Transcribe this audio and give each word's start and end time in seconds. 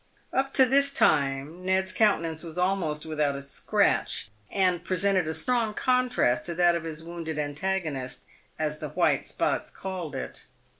Up 0.33 0.51
to 0.55 0.65
this 0.65 0.91
time, 0.91 1.63
Ned's 1.63 1.93
countenance 1.93 2.41
was 2.41 2.57
almost 2.57 3.05
without 3.05 3.35
a 3.35 3.41
scratch, 3.43 4.31
and 4.49 4.83
presented 4.83 5.27
a 5.27 5.33
strong 5.35 5.75
contrast 5.75 6.43
to 6.47 6.55
that 6.55 6.73
of 6.73 6.85
his 6.85 7.03
wounded 7.03 7.37
antagonist— 7.37 8.23
as 8.57 8.79
the 8.79 8.89
white 8.89 9.25
spots 9.25 9.69
called 9.69 10.15
it. 10.15 10.47